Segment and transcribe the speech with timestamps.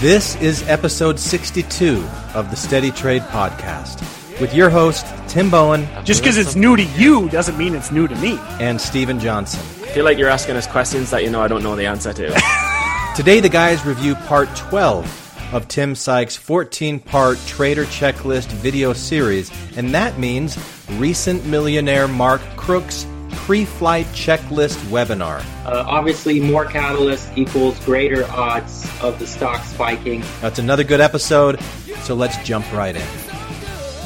[0.00, 2.02] This is episode 62
[2.32, 4.00] of the Steady Trade Podcast
[4.40, 5.86] with your host, Tim Bohen.
[6.06, 8.38] Just because it's new to you doesn't mean it's new to me.
[8.58, 9.60] And Steven Johnson.
[9.60, 12.14] I feel like you're asking us questions that you know I don't know the answer
[12.14, 12.28] to.
[13.14, 19.52] Today, the guys review part 12 of Tim Sykes' 14 part trader checklist video series,
[19.76, 20.56] and that means
[20.92, 23.04] recent millionaire Mark Croock's
[23.46, 25.40] pre flight checklist webinar.
[25.64, 30.22] Uh, obviously, more catalyst equals greater odds of the stock spiking.
[30.40, 31.60] That's another good episode,
[32.02, 33.06] so let's jump right in.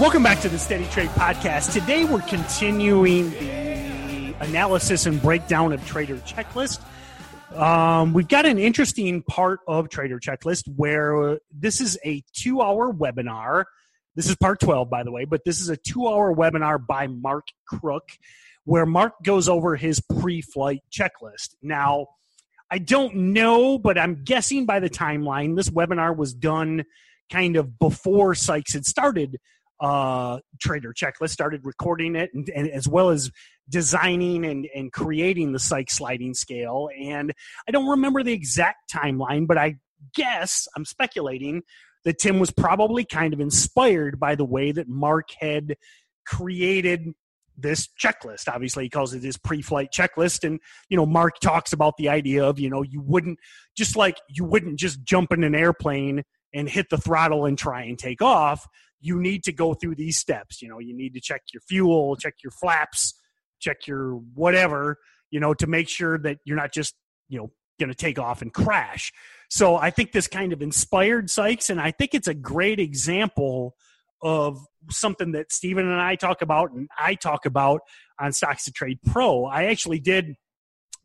[0.01, 1.73] Welcome back to the Steady Trade Podcast.
[1.73, 6.81] Today, we're continuing the analysis and breakdown of Trader Checklist.
[7.55, 12.93] Um, we've got an interesting part of Trader Checklist where this is a two hour
[12.93, 13.65] webinar.
[14.17, 17.09] This is part 12, by the way, but this is a two hour webinar by
[17.09, 18.09] Mark Croock
[18.65, 21.55] where Mark goes over his pre flight checklist.
[21.63, 22.07] Now,
[22.71, 26.85] I don't know, but I'm guessing by the timeline, this webinar was done
[27.31, 29.39] kind of before Sykes had started
[29.81, 33.31] uh, Trader Checklist, started recording it, and, and as well as
[33.69, 36.89] designing and, and creating the Sykes sliding scale.
[36.99, 37.33] And
[37.69, 39.77] I don't remember the exact timeline, but I
[40.15, 41.63] guess I'm speculating
[42.05, 45.77] that Tim was probably kind of inspired by the way that Mark had
[46.27, 47.13] created
[47.57, 48.53] this checklist.
[48.53, 52.45] Obviously, he calls it his pre-flight checklist, and you know, Mark talks about the idea
[52.45, 53.39] of you know you wouldn't
[53.77, 57.83] just like you wouldn't just jump in an airplane and hit the throttle and try
[57.83, 58.67] and take off.
[59.01, 60.63] You need to go through these steps.
[60.63, 63.15] You know, you need to check your fuel, check your flaps,
[63.61, 64.99] check your whatever.
[65.31, 66.95] You know, to make sure that you're not just
[67.29, 69.13] you know going to take off and crash.
[69.51, 73.75] So I think this kind of inspired Sykes, and I think it's a great example
[74.23, 77.81] of something that Steven and I talk about and I talk about
[78.19, 79.45] on Stocks to Trade Pro.
[79.45, 80.35] I actually did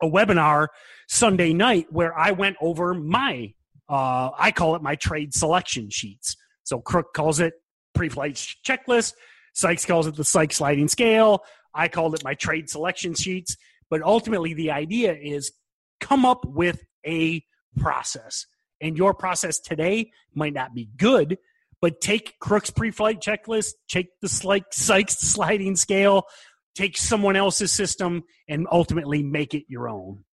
[0.02, 0.68] a webinar
[1.08, 3.54] Sunday night where I went over my,
[3.90, 6.36] uh, I call it my trade selection sheets.
[6.64, 7.54] So Croock calls it
[7.95, 8.36] pre-flight
[8.66, 9.14] checklist.
[9.54, 11.44] Sykes calls it the Sykes sliding scale.
[11.73, 13.58] I called it my trade selection sheets.
[13.89, 15.52] But ultimately, the idea is
[16.00, 17.44] come up with a
[17.78, 18.45] process.
[18.82, 21.38] And your process today might not be good,
[21.82, 26.23] but take Croock's pre-flight checklist, take the like Sykes sliding scale,
[26.76, 30.23] take someone else's system, and ultimately make it your own.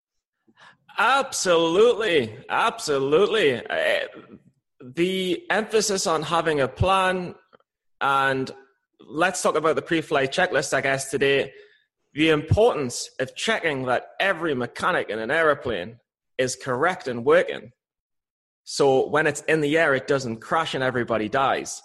[0.99, 3.65] Absolutely, absolutely.
[3.67, 4.06] Uh,
[4.81, 7.35] the emphasis on having a plan,
[8.01, 8.51] and
[9.01, 10.73] let's talk about the pre-flight checklist.
[10.73, 11.53] I guess today,
[12.15, 15.99] the importance of checking that every mechanic in an aeroplane
[16.39, 17.73] is correct and working
[18.69, 21.81] so when it's in the air, it doesn't crash and everybody dies,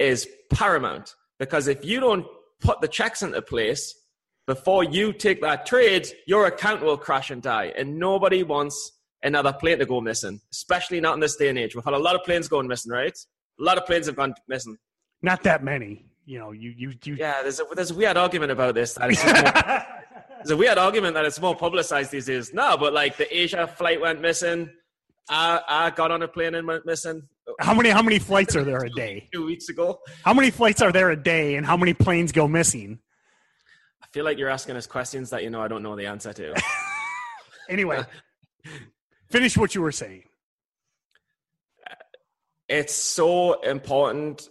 [0.00, 1.14] is paramount.
[1.38, 2.26] Because if you don't
[2.60, 3.94] put the checks into place
[4.44, 7.72] before you take that trade, your account will crash and die.
[7.78, 8.90] And nobody wants
[9.22, 11.76] another plane to go missing, especially not in this day and age.
[11.76, 13.16] We've had a lot of planes going missing, right?
[13.60, 14.76] A lot of planes have gone missing.
[15.22, 16.06] Not that many.
[16.24, 17.14] You know, you, you, you.
[17.14, 18.94] Yeah, there's a, there's a weird argument about this.
[18.94, 19.32] That it's more,
[20.38, 22.52] there's a weird argument that it's more publicized these days.
[22.52, 24.70] No, but like the Asia flight went missing
[25.28, 27.22] I, I got on a plane and went missing.
[27.60, 29.28] How many how many flights are there a day?
[29.32, 30.00] Two weeks ago.
[30.24, 32.98] How many flights are there a day, and how many planes go missing?
[34.02, 36.32] I feel like you're asking us questions that you know I don't know the answer
[36.32, 36.54] to.
[37.68, 38.02] anyway,
[39.30, 40.24] finish what you were saying.
[42.68, 44.48] It's so important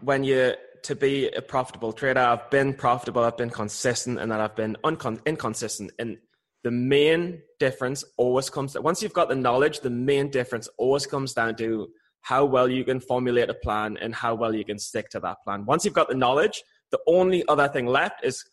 [0.00, 2.20] when you to be a profitable trader.
[2.20, 3.22] I've been profitable.
[3.22, 5.92] I've been consistent, and then I've been uncon- inconsistent.
[5.98, 6.18] And
[6.62, 11.32] the main difference always comes once you've got the knowledge the main difference always comes
[11.32, 11.88] down to
[12.22, 15.38] how well you can formulate a plan and how well you can stick to that
[15.42, 15.64] plan.
[15.64, 18.44] Once you've got the knowledge the only other thing left is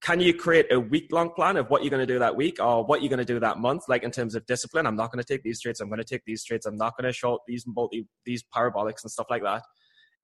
[0.00, 2.62] can you create a week long plan of what you're going to do that week
[2.62, 3.82] or what you're going to do that month?
[3.88, 6.04] Like in terms of discipline i'm not going to take these trades i'm going to
[6.04, 9.42] take these trades i'm not going to short these multi these parabolics and stuff like
[9.42, 9.62] that.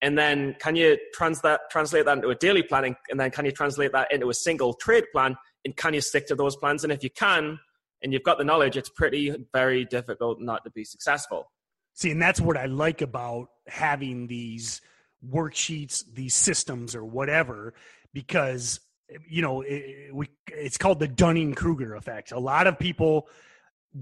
[0.01, 3.45] And then can you trans that, translate that into a daily planning and then can
[3.45, 6.85] you translate that into a single trade plan and can you stick to those plans?
[6.85, 7.59] And if you can
[8.03, 11.51] and you've got the knowledge it's pretty very difficult not to be successful.
[11.95, 14.81] See and that's what i like about having these
[15.27, 17.75] worksheets these systems or whatever
[18.13, 18.81] because
[19.29, 22.33] you know it, we, it's called the dunning-kruger effect.
[22.33, 23.29] A lot of people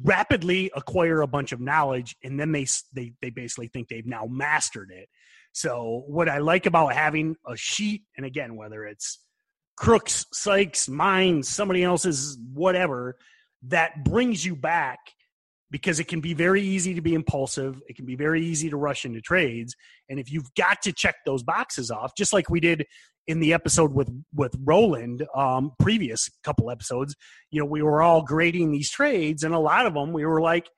[0.02, 4.26] rapidly acquire a bunch of knowledge and then they, they they basically think they've now
[4.26, 5.08] mastered it.
[5.52, 9.20] So what i like about having a sheet and again whether it's
[9.76, 13.16] croock's sykes mine somebody else's whatever
[13.62, 14.98] that brings you back
[15.70, 17.82] because it can be very easy to be impulsive.
[17.88, 19.74] It can be very easy to rush into trades.
[20.08, 22.86] And if you've got to check those boxes off, just like we did
[23.26, 27.16] in the episode with with Roland, um, previous couple episodes,
[27.50, 30.40] you know, we were all grading these trades, and a lot of them we were
[30.40, 30.68] like,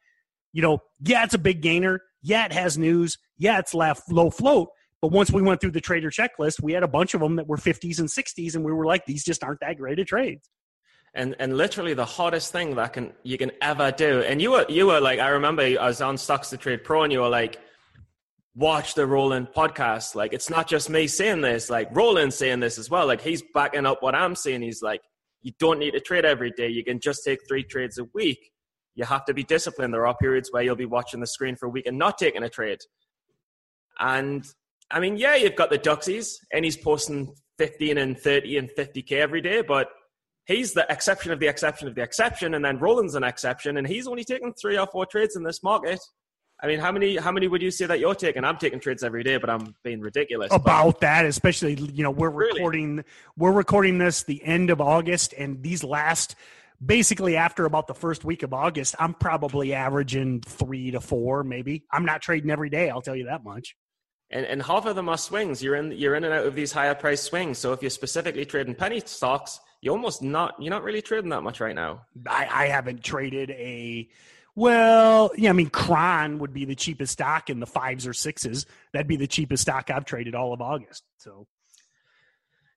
[0.52, 2.00] you know, yeah, it's a big gainer.
[2.22, 3.18] Yeah, it has news.
[3.36, 4.68] Yeah, it's low float.
[5.00, 7.46] But once we went through the trader checklist, we had a bunch of them that
[7.46, 10.50] were 50s and 60s, and we were like, these just aren't that great of trades.
[11.14, 14.20] And and literally the hottest thing that can you can ever do.
[14.20, 17.02] And you were you were like, I remember I was on Stocks to Trade Pro,
[17.02, 17.58] and you were like,
[18.54, 20.14] watch the Roland podcast.
[20.14, 21.70] Like it's not just me saying this.
[21.70, 23.06] Like Roland saying this as well.
[23.06, 24.62] Like he's backing up what I'm saying.
[24.62, 25.00] He's like,
[25.42, 26.68] you don't need to trade every day.
[26.68, 28.50] You can just take three trades a week.
[28.96, 29.94] You have to be disciplined.
[29.94, 32.42] There are periods where you'll be watching the screen for a week and not taking
[32.42, 32.80] a trade.
[34.00, 34.44] And
[34.90, 39.12] I mean, yeah, you've got the Duxies, and he's posting 15 and 30 and 50k
[39.12, 39.88] every day, but
[40.46, 43.86] he's the exception of the exception of the exception, and then Roland's an exception, and
[43.86, 46.00] he's only taking three or four trades in this market.
[46.60, 48.44] I mean, how many how many would you say that you're taking?
[48.44, 51.24] I'm taking trades every day, but I'm being ridiculous about but, that.
[51.24, 52.54] Especially, you know, we're really?
[52.54, 53.04] recording
[53.36, 56.34] we're recording this the end of August, and these last
[56.84, 61.84] basically after about the first week of August, I'm probably averaging three to four, maybe.
[61.92, 62.90] I'm not trading every day.
[62.90, 63.76] I'll tell you that much
[64.30, 65.62] and, and half of them are swings.
[65.62, 67.58] You're in you're in and out of these higher price swings.
[67.58, 71.42] So if you're specifically trading penny stocks, you're almost not you're not really trading that
[71.42, 72.02] much right now.
[72.26, 74.08] I, I haven't traded a
[74.54, 78.66] well, yeah, I mean Kron would be the cheapest stock in the fives or sixes.
[78.92, 81.04] That'd be the cheapest stock I've traded all of August.
[81.18, 81.46] So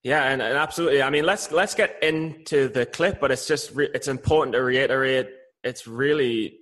[0.03, 1.03] yeah, and, and absolutely.
[1.03, 4.61] I mean, let's let's get into the clip, but it's just re- it's important to
[4.63, 5.29] reiterate.
[5.63, 6.60] It's really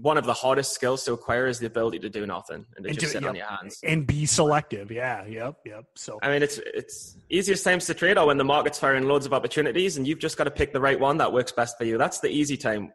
[0.00, 2.90] one of the hardest skills to acquire is the ability to do nothing and to
[2.90, 3.30] and just do, sit yep.
[3.30, 4.90] on your hands and be selective.
[4.90, 5.84] Yeah, yep, yep.
[5.96, 9.26] So I mean, it's it's easiest times to trade are when the market's firing loads
[9.26, 11.84] of opportunities, and you've just got to pick the right one that works best for
[11.84, 11.98] you.
[11.98, 12.92] That's the easy time.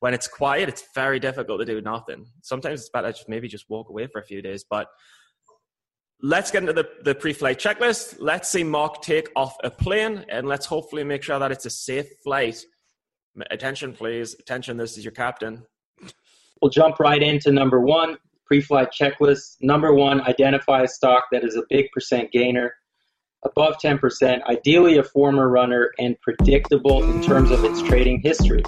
[0.00, 2.24] When it's quiet, it's very difficult to do nothing.
[2.42, 4.64] Sometimes it's better just maybe just walk away for a few days.
[4.68, 4.88] But
[6.22, 8.16] let's get into the, the pre-flight checklist.
[8.18, 11.70] Let's see Mark take off a plane, and let's hopefully make sure that it's a
[11.70, 12.64] safe flight.
[13.50, 14.34] Attention, please.
[14.40, 14.78] Attention.
[14.78, 15.64] This is your captain.
[16.60, 19.56] We'll jump right into number one, pre-flight checklist.
[19.62, 22.74] Number one, identify a stock that is a big percent gainer,
[23.46, 28.62] above 10%, ideally a former runner, and predictable in terms of its trading history.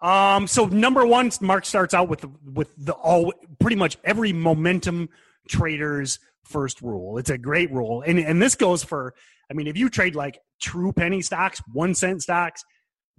[0.00, 2.24] Um, so number one, Mark starts out with
[2.54, 5.10] with the all pretty much every momentum
[5.46, 7.18] trader's first rule.
[7.18, 9.12] It's a great rule, and and this goes for.
[9.50, 12.64] I mean, if you trade like true penny stocks, one cent stocks,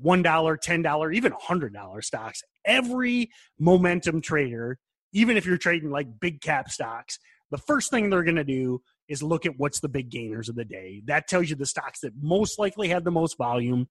[0.04, 2.44] $1, $10, even $100 stocks.
[2.66, 3.30] Every
[3.60, 4.78] momentum trader,
[5.14, 7.20] even if you're trading like big cap stocks,
[7.52, 10.56] the first thing they're going to do is look at what's the big gainers of
[10.56, 11.02] the day.
[11.06, 13.88] That tells you the stocks that most likely had the most volume.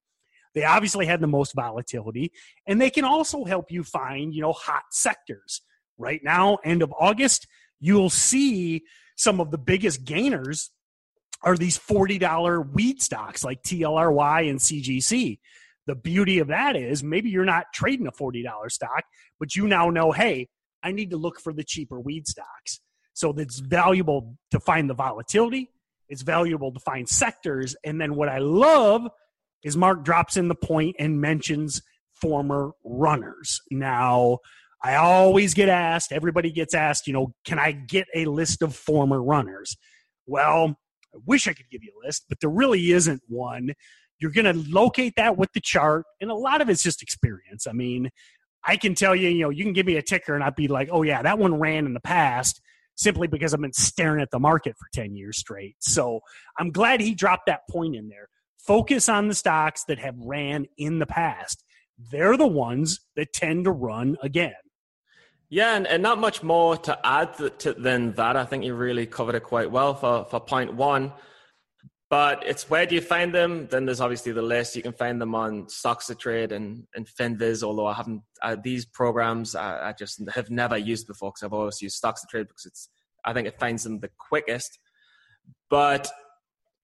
[0.54, 2.32] They obviously had the most volatility,
[2.66, 5.60] and they can also help you find, you know, hot sectors.
[5.98, 7.46] Right now, end of August,
[7.80, 8.84] you'll see
[9.16, 10.70] some of the biggest gainers
[11.42, 15.38] are these $40 weed stocks like TLRY and CGC
[15.88, 19.04] the beauty of that is maybe you're not trading a $40 stock,
[19.40, 20.48] but you now know, hey,
[20.82, 22.80] I need to look for the cheaper weed stocks.
[23.14, 25.70] So it's valuable to find the volatility.
[26.08, 27.74] It's valuable to find sectors.
[27.84, 29.08] And then what I love
[29.64, 31.82] is Mark drops in the point and mentions
[32.12, 33.60] former runners.
[33.70, 34.38] Now,
[34.82, 38.76] I always get asked, everybody gets asked, you know, can I get a list of
[38.76, 39.76] former runners?
[40.26, 40.78] Well,
[41.14, 43.72] I wish I could give you a list, but there really isn't one.
[44.20, 47.66] You're going to locate that with the chart, and a lot of it's just experience.
[47.66, 48.10] I mean,
[48.64, 50.68] I can tell you, you know, you can give me a ticker and I'd be
[50.68, 52.60] like, oh, yeah, that one ran in the past
[52.96, 55.76] simply because I've been staring at the market for 10 years straight.
[55.78, 56.20] So
[56.58, 58.28] I'm glad he dropped that point in there.
[58.58, 61.64] Focus on the stocks that have ran in the past.
[62.10, 64.52] They're the ones that tend to run again.
[65.48, 68.36] Yeah, and, and not much more to add to, than that.
[68.36, 71.12] I think you really covered it quite well for, for point one.
[72.10, 73.66] But it's where do you find them?
[73.70, 74.74] Then there's obviously the list.
[74.74, 78.56] You can find them on Stocks to Trade and, and FinViz, although I haven't, uh,
[78.62, 82.26] these programs I, I, just have never used before because I've always used Stocks to
[82.26, 82.88] Trade because it's,
[83.26, 84.78] I think it finds them the quickest.
[85.68, 86.10] But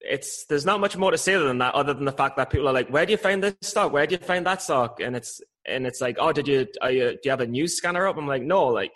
[0.01, 2.69] it's, there's not much more to say than that other than the fact that people
[2.69, 3.93] are like, where do you find this stock?
[3.93, 5.01] Where do you find that stock?
[5.01, 8.07] And it's, and it's like, oh, did you, you do you have a news scanner
[8.07, 8.19] up?
[8.19, 8.93] I'm like, no, like,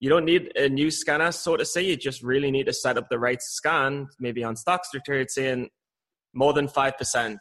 [0.00, 1.82] you don't need a new scanner, so to say.
[1.82, 5.70] You just really need to set up the right scan, maybe on stocks trade saying
[6.34, 7.36] more than 5%,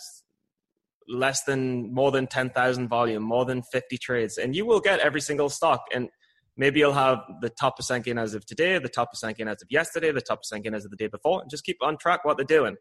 [1.09, 5.21] less than more than 10,000 volume, more than 50 trades, and you will get every
[5.21, 5.85] single stock.
[5.93, 6.09] And
[6.55, 9.62] maybe you'll have the top percent gain as of today, the top percent gain as
[9.62, 11.97] of yesterday, the top percent gain as of the day before, and just keep on
[11.97, 12.77] track what they're doing.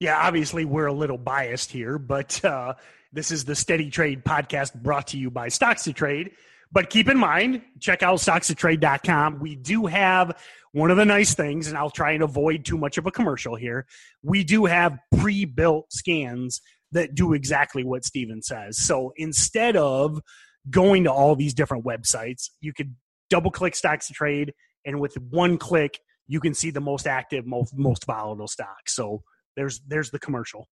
[0.00, 2.74] Yeah, obviously we're a little biased here, but uh,
[3.12, 6.32] this is the Steady Trade podcast brought to you by Stocks to Trade.
[6.74, 9.38] But keep in mind, check out stockstotrade.com.
[9.38, 10.36] We do have
[10.72, 13.54] one of the nice things, and I'll try and avoid too much of a commercial
[13.54, 13.86] here.
[14.24, 18.76] We do have pre built scans that do exactly what Steven says.
[18.78, 20.20] So instead of
[20.68, 22.96] going to all these different websites, you could
[23.30, 24.52] double click stocks to trade,
[24.84, 28.96] and with one click, you can see the most active, most most volatile stocks.
[28.96, 29.22] So
[29.54, 30.66] there's there's the commercial.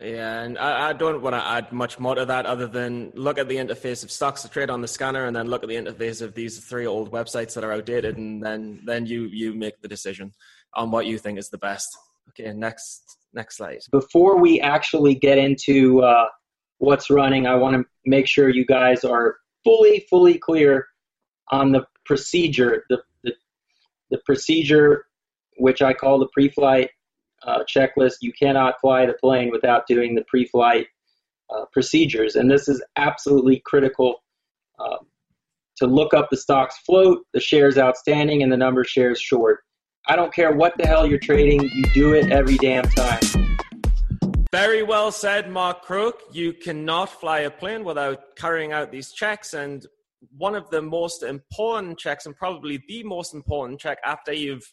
[0.00, 3.38] Yeah, and I, I don't want to add much more to that other than look
[3.38, 5.76] at the interface of stocks to trade on the scanner, and then look at the
[5.76, 9.80] interface of these three old websites that are outdated, and then then you you make
[9.80, 10.32] the decision
[10.74, 11.96] on what you think is the best.
[12.28, 13.78] Okay, next next slide.
[13.90, 16.26] Before we actually get into uh,
[16.76, 20.88] what's running, I want to make sure you guys are fully fully clear
[21.50, 23.32] on the procedure, the the,
[24.10, 25.06] the procedure
[25.58, 26.90] which I call the pre-flight
[27.44, 28.16] uh, checklist.
[28.20, 30.86] You cannot fly the plane without doing the pre-flight
[31.54, 34.22] uh, procedures, and this is absolutely critical
[34.78, 34.98] uh,
[35.76, 39.60] to look up the stock's float, the shares outstanding, and the number of shares short.
[40.08, 43.56] I don't care what the hell you're trading, you do it every damn time.
[44.52, 46.22] Very well said, Mark Croock.
[46.32, 49.84] You cannot fly a plane without carrying out these checks, and
[50.36, 54.72] one of the most important checks, and probably the most important check after you've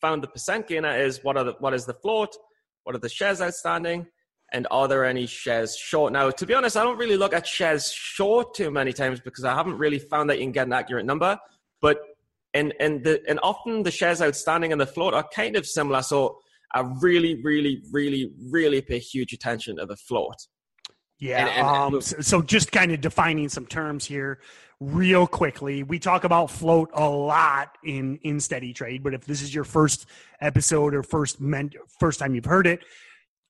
[0.00, 2.36] found the percent gainer is what are the, what is the float,
[2.84, 4.06] what are the shares outstanding,
[4.52, 6.12] and are there any shares short?
[6.12, 9.44] Now, to be honest, I don't really look at shares short too many times because
[9.44, 11.38] I haven't really found that you can get an accurate number.
[11.80, 11.98] But
[12.54, 16.02] and and the and often the shares outstanding and the float are kind of similar.
[16.02, 16.38] So
[16.72, 20.36] I really, really, really, really pay huge attention to the float.
[21.18, 21.46] Yeah.
[21.46, 24.38] And, and, um, so, just kind of defining some terms here
[24.80, 25.82] real quickly.
[25.82, 29.64] We talk about float a lot in in steady trade, but if this is your
[29.64, 30.06] first
[30.40, 32.80] episode or first men, first time you've heard it,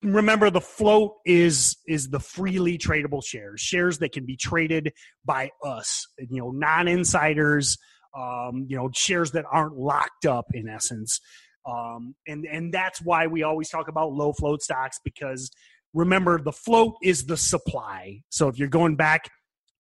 [0.03, 4.93] remember the float is is the freely tradable shares, shares that can be traded
[5.25, 7.77] by us, you know, non-insiders,
[8.17, 11.21] um, you know, shares that aren't locked up in essence.
[11.67, 15.51] Um, and and that's why we always talk about low float stocks because
[15.99, 18.23] remember the float is the supply.
[18.31, 19.31] So if you're going back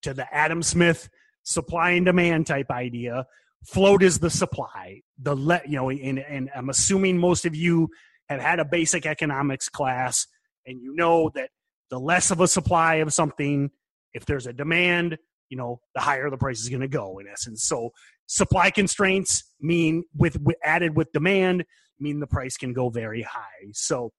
[0.02, 1.08] to the Adam Smith
[1.48, 3.26] supply and demand type idea.
[3.64, 5.00] Float is the supply.
[5.18, 7.88] The let you know, and, and I'm assuming most of you
[8.28, 10.26] have had a basic economics class,
[10.66, 11.50] and you know that
[11.90, 13.70] the less of a supply of something,
[14.12, 17.18] if there's a demand, you know, the higher the price is going to go.
[17.18, 17.90] In essence, so
[18.26, 21.64] supply constraints mean with, with added with demand
[21.98, 23.72] mean the price can go very high.
[23.72, 24.12] So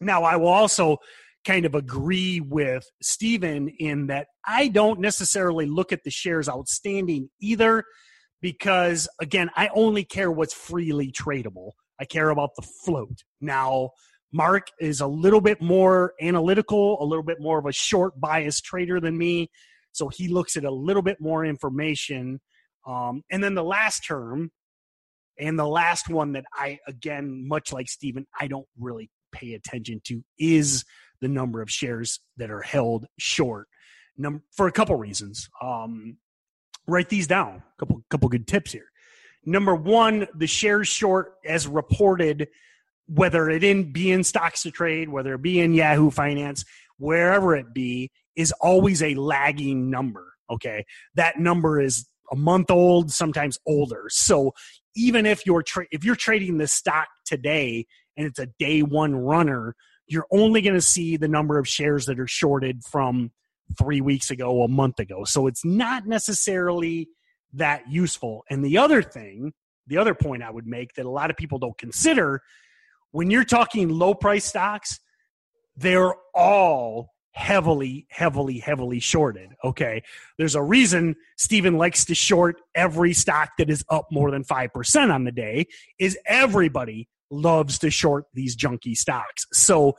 [0.00, 0.98] now I will also
[1.46, 7.30] kind of agree with Stephen in that I don't necessarily look at the shares outstanding
[7.40, 7.84] either
[8.42, 11.72] because, again, I only care what's freely tradable.
[11.98, 13.18] I care about the float.
[13.40, 13.90] Now,
[14.32, 18.60] Mark is a little bit more analytical, a little bit more of a short bias
[18.60, 19.50] trader than me.
[19.92, 22.40] So he looks at a little bit more information.
[22.86, 24.50] Um, and then the last term,
[25.38, 30.00] and the last one that I, again, much like Steven, I don't really pay attention
[30.04, 30.84] to is
[31.20, 33.68] the number of shares that are held short
[34.20, 35.48] num- for a couple reasons.
[35.60, 36.18] Um,
[36.86, 37.62] write these down.
[37.76, 38.90] A couple couple good tips here.
[39.44, 42.48] Number one, the shares short as reported,
[43.06, 46.64] whether it in be in stocks to trade, whether it be in Yahoo Finance,
[46.98, 50.26] wherever it be, is always a lagging number.
[50.50, 50.84] Okay,
[51.14, 54.04] that number is a month old, sometimes older.
[54.08, 54.52] So
[54.94, 57.86] even if you're tra- if you're trading the stock today
[58.16, 59.74] and it's a day one runner,
[60.10, 63.30] you're only going to see the number of shares that are shorted from
[63.78, 65.24] three weeks ago, a month ago.
[65.24, 67.08] So it's not necessarily
[67.52, 68.44] that useful.
[68.50, 69.52] And the other thing,
[69.86, 72.42] the other point I would make that a lot of people don't consider
[73.12, 75.00] when you're talking low price stocks,
[75.76, 79.50] they're all heavily, heavily, heavily shorted.
[79.64, 80.02] Okay.
[80.36, 85.14] There's a reason Steven likes to short every stock that is up more than 5%
[85.14, 85.66] on the day,
[85.98, 89.46] is everybody loves to short these junky stocks.
[89.52, 89.96] So,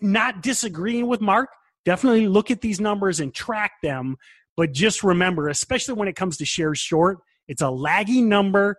[0.00, 1.50] not disagreeing with Mark,
[1.84, 4.16] definitely look at these numbers and track them.
[4.56, 7.18] But just remember, especially when it comes to shares short,
[7.48, 8.76] it's a lagging number,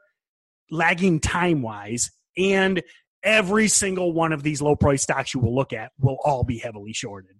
[0.70, 2.82] lagging time wise, and
[3.24, 6.58] every single one of these low price stocks you will look at will all be
[6.58, 7.38] heavily shorted.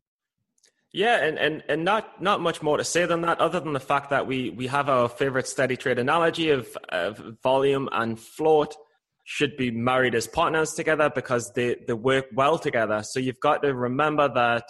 [0.92, 3.80] Yeah, and, and, and not not much more to say than that, other than the
[3.80, 8.76] fact that we we have our favorite steady trade analogy of, of volume and float
[9.24, 13.02] should be married as partners together because they, they work well together.
[13.04, 14.66] So you've got to remember that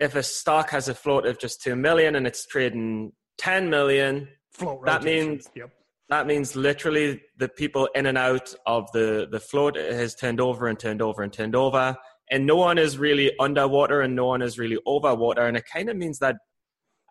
[0.00, 4.28] if a stock has a float of just 2 million and it's trading 10 million,
[4.52, 5.70] float that means yep.
[6.08, 10.66] that means literally the people in and out of the, the float has turned over
[10.68, 11.96] and turned over and turned over.
[12.30, 15.46] And no one is really underwater and no one is really over water.
[15.46, 16.36] And it kind of means that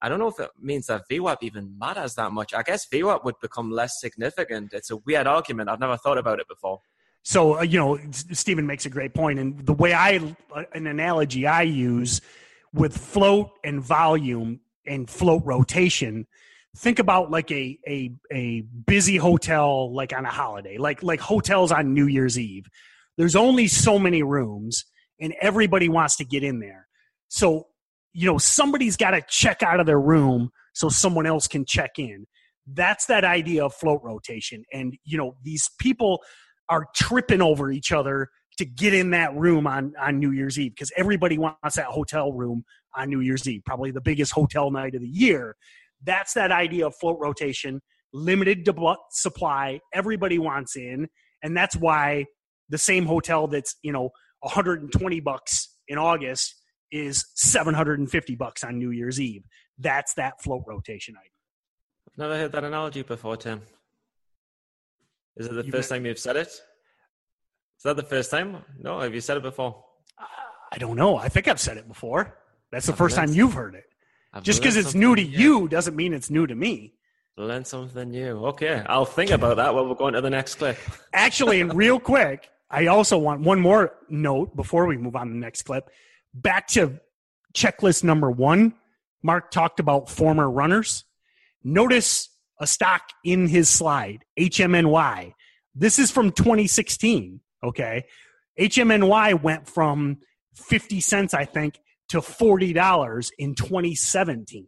[0.05, 2.53] I don't know if it means that VWAP even matters that much.
[2.53, 4.71] I guess VWAP would become less significant.
[4.71, 5.67] It's a weird argument.
[5.67, 6.79] I've never thought about it before.
[7.23, 9.39] So uh, you know, Stephen makes a great point.
[9.39, 10.17] and the way I
[10.55, 12.21] uh, an analogy I use
[12.71, 16.27] with float and volume and float rotation.
[16.77, 21.71] Think about like a a a busy hotel like on a holiday, like like hotels
[21.71, 22.67] on New Year's Eve.
[23.17, 24.85] There's only so many rooms,
[25.19, 26.87] and everybody wants to get in there.
[27.27, 27.69] So
[28.15, 31.99] you know somebody's got to check out of their room so someone else can check
[31.99, 32.25] in
[32.73, 36.21] that's that idea of float rotation and you know these people
[36.69, 40.71] are tripping over each other to get in that room on on New Year's Eve
[40.71, 42.63] because everybody wants that hotel room
[42.95, 45.55] on New Year's Eve, probably the biggest hotel night of the year.
[46.03, 47.81] That's that idea of float rotation,
[48.13, 48.67] limited
[49.11, 51.09] supply, everybody wants in,
[51.43, 52.25] and that's why
[52.69, 56.55] the same hotel that's, you know, 120 bucks in August
[56.95, 59.43] is 750 bucks on New Year's Eve.
[59.77, 61.29] That's that float rotation idea.
[62.09, 63.61] I've never heard that analogy before, Tim.
[65.35, 66.47] Is it the you first time you've said it?
[66.47, 68.63] Is that the first time?
[68.79, 69.83] No, have you said it before?
[70.71, 71.17] I don't know.
[71.17, 72.37] I think I've said it before.
[72.71, 73.85] That's the I've first time you've heard it.
[74.33, 76.93] I've Just because it's new to you doesn't mean it's new to me.
[77.37, 78.45] Learn something new.
[78.47, 80.77] Okay, I'll think about that while we're going to the next clip.
[81.13, 85.33] Actually, and real quick, I also want one more note before we move on to
[85.33, 85.89] the next clip.
[86.35, 86.99] Back to
[87.55, 88.73] checklist number one.
[89.23, 91.05] Mark talked about former runners.
[91.63, 95.33] Notice a stock in his slide, HMNY.
[95.73, 97.39] This is from 2016.
[97.63, 98.05] Okay.
[98.59, 100.17] HMNY went from
[100.55, 104.67] 50 cents, I think, to $40 in 2017.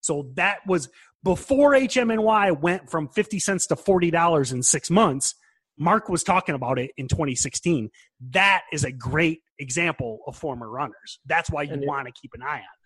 [0.00, 0.88] So that was
[1.22, 5.34] before HMNY went from 50 cents to $40 in six months.
[5.78, 7.90] Mark was talking about it in 2016.
[8.30, 11.20] That is a great example of former runners.
[11.26, 12.80] That's why you want to keep an eye on them.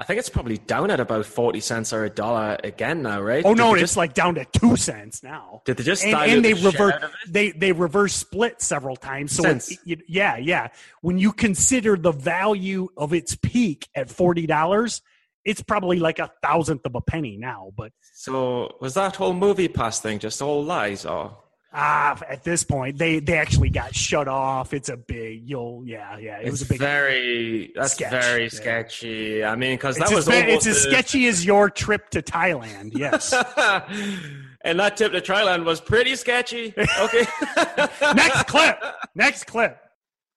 [0.00, 3.44] I think it's probably down at about 40 cents or a dollar again now, right?
[3.44, 5.60] Oh, did no, it's just, like down to two cents now.
[5.66, 6.94] Did they just and, and they the reverse
[7.28, 9.32] they they reverse split several times.
[9.32, 10.68] So it, yeah, yeah.
[11.02, 15.02] When you consider the value of its peak at $40,
[15.44, 17.70] it's probably like a thousandth of a penny now.
[17.76, 21.36] But so was that whole movie pass thing just all lies or
[21.72, 24.74] Ah, at this point, they they actually got shut off.
[24.74, 26.38] It's a big, you'll, yeah, yeah.
[26.38, 28.10] It it's was a big, very that's sketch.
[28.10, 28.48] very yeah.
[28.48, 29.44] sketchy.
[29.44, 32.98] I mean, because that was as, it's as sketchy as your trip to Thailand.
[32.98, 33.32] Yes,
[34.62, 36.74] and that trip to Thailand was pretty sketchy.
[36.76, 37.24] Okay,
[38.14, 38.82] next clip.
[39.14, 39.78] Next clip.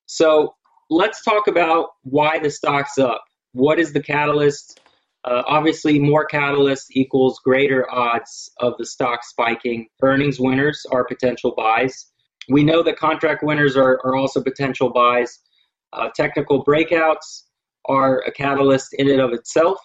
[0.06, 0.54] So
[0.92, 3.24] let's talk about why the stock's up.
[3.54, 4.82] What is the catalyst?
[5.26, 9.88] Uh, obviously, more catalyst equals greater odds of the stock spiking.
[10.02, 12.08] Earnings winners are potential buys.
[12.50, 15.40] We know that contract winners are, are also potential buys.
[15.94, 17.44] Uh, technical breakouts
[17.86, 19.78] are a catalyst in and of itself.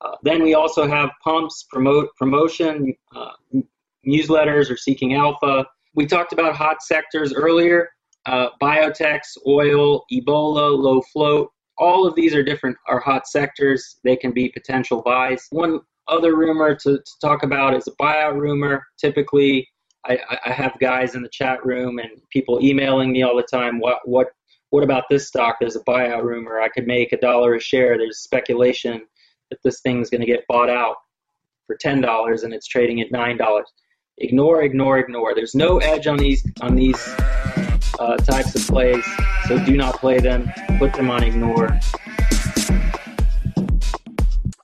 [0.00, 3.60] Uh, then we also have pumps, promote promotion, uh,
[4.06, 5.66] newsletters or seeking alpha.
[5.94, 7.88] We talked about hot sectors earlier:
[8.26, 13.98] uh, biotechs, oil, Ebola, low float all of these are different are hot sectors.
[14.04, 15.46] They can be potential buys.
[15.50, 18.86] One other rumor to, to talk about is a buyout rumor.
[18.98, 19.68] Typically,
[20.06, 23.80] I, I, have guys in the chat room and people emailing me all the time.
[23.80, 24.28] What what
[24.70, 25.56] what about this stock?
[25.60, 26.60] There's a buyout rumor.
[26.60, 27.98] I could make a dollar a share.
[27.98, 29.06] There's speculation
[29.50, 30.96] that this thing's going to get bought out
[31.66, 33.66] for ten dollars and it's trading at nine dollars.
[34.18, 35.34] Ignore, ignore, ignore.
[35.34, 37.02] There's no edge on these on these
[37.98, 39.04] uh, types of plays,
[39.48, 40.52] so do not play them.
[40.78, 41.78] Put them on ignore.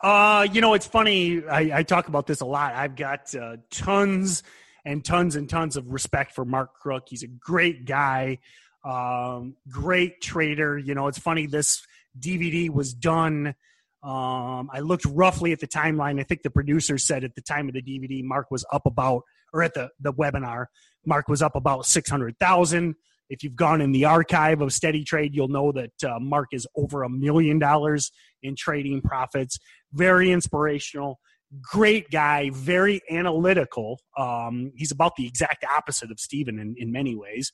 [0.01, 1.45] Uh, you know, it's funny.
[1.47, 2.75] I, I talk about this a lot.
[2.75, 4.43] I've got uh, tons
[4.85, 7.05] and tons and tons of respect for Mark Croock.
[7.09, 8.39] He's a great guy,
[8.85, 10.77] um, great trader.
[10.77, 11.47] You know, it's funny.
[11.47, 11.87] This
[12.19, 13.55] DVD was done.
[14.03, 16.19] Um, I looked roughly at the timeline.
[16.19, 19.23] I think the producer said at the time of the DVD, Mark was up about,
[19.53, 20.67] or at the the webinar,
[21.07, 22.97] Mark was up about six hundred thousand.
[23.33, 26.67] If you've gone in the archive of Steady Trade, you'll know that uh, Mark is
[26.77, 29.59] over a million dollars in trading profits.
[29.93, 31.19] Very inspirational.
[31.63, 34.01] Great guy, very analytical.
[34.19, 37.53] Um, he's about the exact opposite of Steven in, in many ways.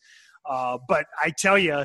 [0.49, 1.85] Uh, but I tell you,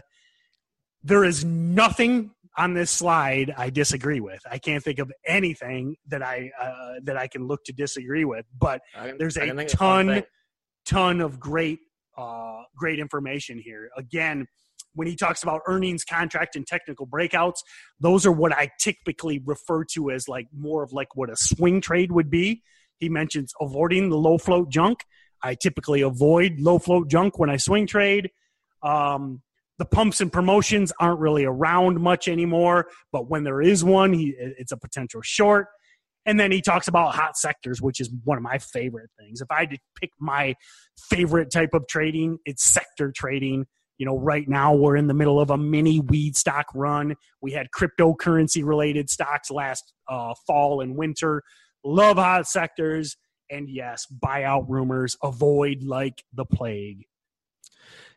[1.04, 4.42] there is nothing on this slide I disagree with.
[4.50, 8.46] I can't think of anything that I uh, that I can look to disagree with.
[8.58, 8.82] But
[9.20, 10.24] there's a ton,
[10.86, 11.80] ton of great
[12.18, 13.90] uh, great information here.
[13.98, 14.48] Again,
[14.96, 17.60] when he talks about earnings, contract, and technical breakouts,
[18.00, 21.82] those are what I typically refer to as like more of like what a swing
[21.82, 22.62] trade would be.
[23.00, 25.04] He mentions avoiding the low float junk.
[25.42, 28.32] I typically avoid low float junk when I swing trade.
[28.82, 29.42] Um,
[29.80, 34.36] the pumps and promotions aren't really around much anymore, but when there is one, he,
[34.38, 35.68] it's a potential short.
[36.26, 39.42] And then he talks about hot sectors, which is one of my favorite things.
[39.42, 40.56] If I had to pick my
[41.10, 43.66] favorite type of trading, it's sector trading.
[43.98, 47.16] You know, right now we're in the middle of a mini weed stock run.
[47.42, 51.44] We had cryptocurrency related stocks last uh, fall and winter.
[51.84, 53.18] Love hot sectors.
[53.52, 57.06] And yes, buyout rumors avoid like the plague.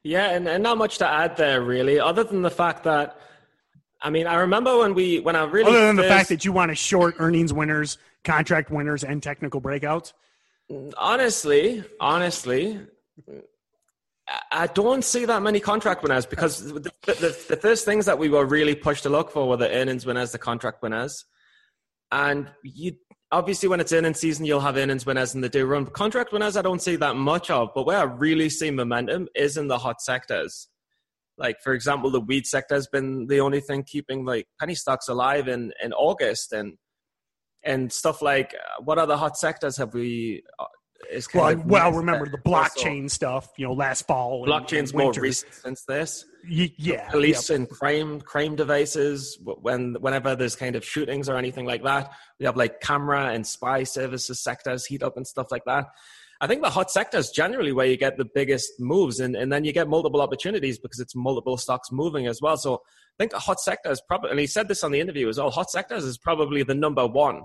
[0.02, 3.18] Yeah, and, and not much to add there, really, other than the fact that
[4.02, 6.44] I mean, I remember when we when I really other than first, the fact that
[6.44, 10.12] you want to short earnings winners, contract winners, and technical breakouts.
[10.98, 12.80] honestly, honestly,
[14.52, 18.28] I don't see that many contract winners because the, the, the first things that we
[18.28, 21.24] were really pushed to look for were the earnings winners, the contract winners,
[22.12, 22.92] and you
[23.32, 25.86] obviously when it's in season you'll have earnings winners in the do run.
[25.86, 29.56] Contract winners I don't see that much of, but where I really see momentum is
[29.56, 30.68] in the hot sectors.
[31.38, 35.08] Like for example, the weed sector has been the only thing keeping like penny stocks
[35.08, 36.74] alive in in August and
[37.64, 40.64] and stuff like uh, what other hot sectors have we uh,
[41.12, 43.48] is Well, well, remember the blockchain stuff.
[43.58, 44.44] You know, last fall.
[44.44, 47.58] and- blockchain's more recent since this Y- yeah, police yep.
[47.58, 52.46] and crime crime devices when whenever there's kind of shootings or anything like that we
[52.46, 55.86] have like camera and spy services sectors heat up and stuff like that
[56.40, 59.64] i think the hot sectors generally where you get the biggest moves and, and then
[59.64, 62.56] you get multiple opportunities because it's multiple stocks moving as well.
[62.56, 65.28] So i think a hot sector is probably and he said this on the interview
[65.28, 67.42] as well hot sectors is probably the number one.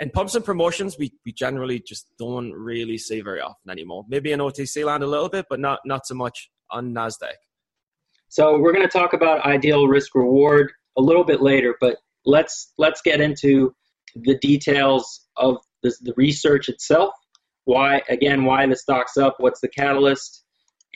[0.00, 4.04] And pumps and promotions we, we generally just don't really see very often anymore.
[4.08, 7.38] Maybe in otc land a little bit but not not so much on nasdaq.
[8.28, 11.96] So we're going to talk about ideal risk reward a little bit later, but
[12.26, 13.74] let's let's get into
[14.14, 17.14] the details of the, the research itself.
[17.68, 18.46] Why again?
[18.46, 19.34] Why the stock's up?
[19.40, 20.42] What's the catalyst?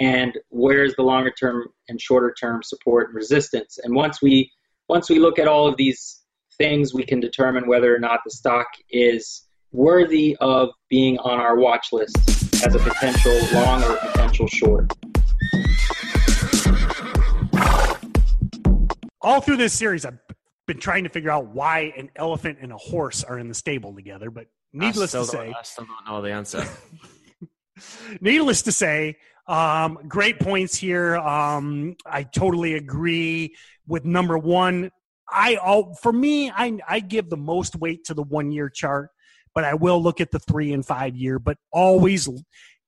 [0.00, 3.78] And where's the longer term and shorter term support and resistance?
[3.84, 4.50] And once we
[4.88, 6.22] once we look at all of these
[6.56, 11.58] things, we can determine whether or not the stock is worthy of being on our
[11.58, 12.16] watch list
[12.64, 14.90] as a potential long or potential short.
[19.20, 20.18] all through this series, I've
[20.66, 23.94] been trying to figure out why an elephant and a horse are in the stable
[23.94, 24.30] together.
[24.30, 26.66] But needless to say, I still don't know the answer.
[28.20, 31.16] needless to say, um, great points here.
[31.16, 33.54] Um, I totally agree
[33.86, 34.90] with number one.
[35.28, 39.10] I all for me, I I give the most weight to the one year chart,
[39.54, 41.38] but I will look at the three and five year.
[41.38, 42.28] But always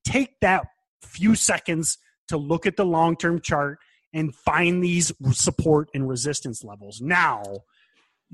[0.05, 0.67] take that
[1.03, 3.79] few seconds to look at the long term chart
[4.13, 7.01] and find these support and resistance levels.
[7.01, 7.43] Now,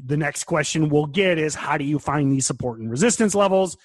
[0.04, 3.76] the next question we'll get is how do you find these support and resistance levels?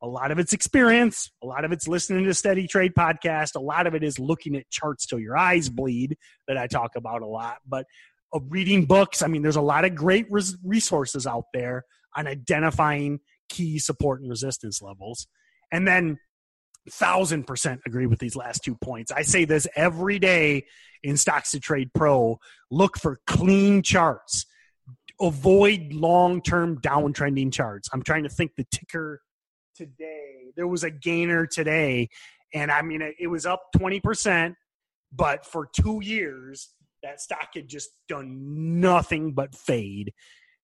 [0.00, 3.60] A lot of it's experience, a lot of it's listening to Steady Trade podcast, a
[3.60, 7.22] lot of it is looking at charts till your eyes bleed that I talk about
[7.22, 7.84] a lot, but
[8.32, 9.22] uh, reading books.
[9.22, 11.84] I mean, there's a lot of great res- resources out there
[12.16, 15.26] on identifying key support and resistance levels.
[15.72, 16.18] And then
[16.90, 19.12] thousand percent agree with these last two points.
[19.12, 20.64] I say this every day
[21.02, 22.38] in Stocks to Trade Pro.
[22.70, 24.46] Look for clean charts.
[25.20, 27.88] Avoid long term downtrending charts.
[27.92, 29.20] I'm trying to think the ticker
[29.74, 30.52] today.
[30.56, 32.08] There was a gainer today,
[32.54, 34.54] and I mean, it, was up 20%,
[35.12, 36.70] but for two years,
[37.02, 40.12] that stock had just done nothing but fade.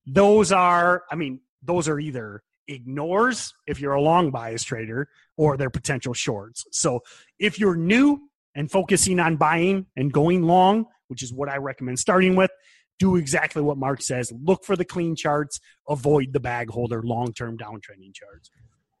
[0.05, 5.57] Those are, I mean, those are either ignores if you're a long bias trader or
[5.57, 6.65] they're potential shorts.
[6.71, 7.01] So
[7.39, 11.99] if you're new and focusing on buying and going long, which is what I recommend
[11.99, 12.51] starting with,
[12.99, 14.31] do exactly what Mark says.
[14.43, 18.49] Look for the clean charts, avoid the bag holder long term downtrending charts.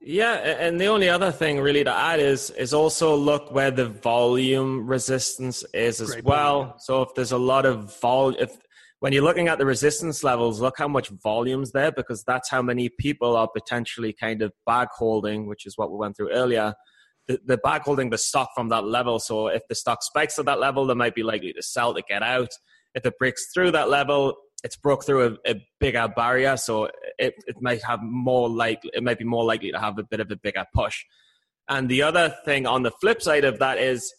[0.01, 3.87] Yeah, and the only other thing really to add is is also look where the
[3.87, 6.59] volume resistance is as Great point, well.
[6.61, 6.77] yeah.
[6.79, 8.55] So if there's a lot of vol, if
[8.99, 12.61] when you're looking at the resistance levels, look how much volume's there because that's how
[12.61, 16.73] many people are potentially kind of bag holding, which is what we went through earlier.
[17.27, 19.17] The, the bag holding the stock from that level.
[19.19, 22.03] So if the stock spikes to that level, they might be likely to sell to
[22.07, 22.49] get out.
[22.95, 26.85] If it breaks through that level, it's broke through a, a bigger barrier, so
[27.19, 30.19] it, it might have more like it might be more likely to have a bit
[30.19, 31.03] of a bigger push.
[31.69, 34.11] And the other thing on the flip side of that is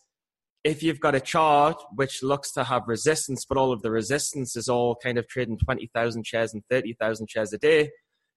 [0.63, 4.57] if you've got a chart which looks to have resistance, but all of the resistance
[4.57, 7.91] is all kind of trading 20,000 shares and 30,000 shares a day,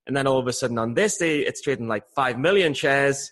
[0.07, 3.31] and then all of a sudden on this day it's trading like 5 million shares,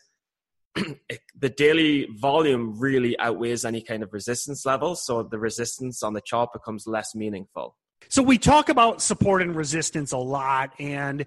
[1.39, 4.95] the daily volume really outweighs any kind of resistance level.
[4.95, 7.75] So the resistance on the chart becomes less meaningful.
[8.09, 11.25] So we talk about support and resistance a lot, and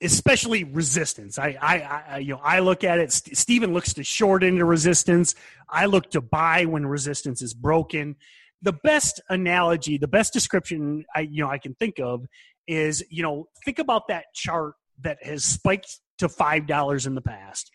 [0.00, 1.38] especially resistance.
[1.38, 1.76] I, I,
[2.14, 3.12] I you know, I look at it.
[3.12, 5.34] St- Stephen looks to short into resistance.
[5.68, 8.16] I look to buy when resistance is broken.
[8.62, 12.24] The best analogy, the best description I, you know, I can think of
[12.66, 17.20] is, you know, think about that chart that has spiked to five dollars in the
[17.22, 17.70] past,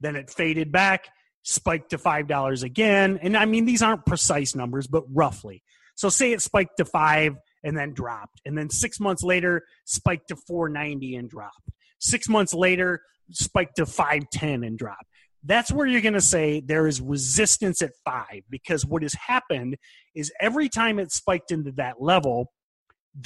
[0.00, 1.08] then it faded back,
[1.42, 5.62] spiked to five dollars again, and I mean these aren't precise numbers, but roughly
[5.94, 10.28] So say it spiked to five and then dropped, and then six months later spiked
[10.28, 11.70] to 490 and dropped.
[11.98, 15.06] Six months later spiked to 510 and dropped.
[15.44, 19.76] That's where you're going to say there is resistance at five because what has happened
[20.14, 22.52] is every time it spiked into that level,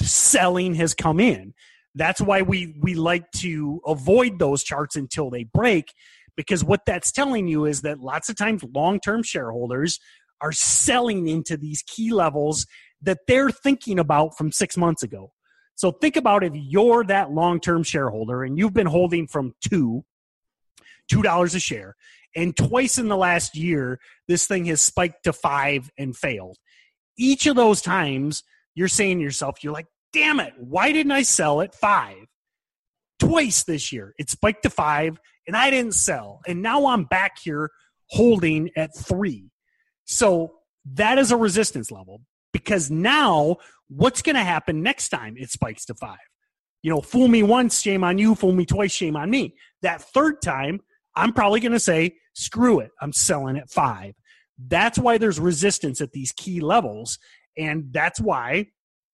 [0.01, 1.53] selling has come in.
[1.95, 5.91] That's why we we like to avoid those charts until they break
[6.35, 9.99] because what that's telling you is that lots of times long-term shareholders
[10.41, 12.65] are selling into these key levels
[13.01, 15.31] that they're thinking about from 6 months ago.
[15.75, 20.03] So think about if you're that long-term shareholder and you've been holding from 2
[21.11, 21.95] $2 a share
[22.35, 26.57] and twice in the last year this thing has spiked to 5 and failed.
[27.17, 28.43] Each of those times
[28.75, 32.27] you're saying to yourself you're like damn it, why didn't I sell at five?
[33.19, 34.13] Twice this year.
[34.17, 36.41] It spiked to five and I didn't sell.
[36.47, 37.69] And now I'm back here
[38.09, 39.49] holding at three.
[40.05, 40.53] So
[40.93, 45.85] that is a resistance level because now what's going to happen next time it spikes
[45.85, 46.17] to five?
[46.83, 48.33] You know, fool me once, shame on you.
[48.35, 49.55] Fool me twice, shame on me.
[49.81, 50.81] That third time,
[51.15, 52.91] I'm probably going to say, screw it.
[53.01, 54.15] I'm selling at five.
[54.57, 57.19] That's why there's resistance at these key levels.
[57.57, 58.67] And that's why